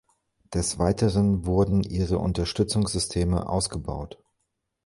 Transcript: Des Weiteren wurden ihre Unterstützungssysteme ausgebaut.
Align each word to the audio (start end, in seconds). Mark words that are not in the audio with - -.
Des 0.51 0.79
Weiteren 0.79 1.45
wurden 1.45 1.83
ihre 1.83 2.17
Unterstützungssysteme 2.17 3.47
ausgebaut. 3.47 4.17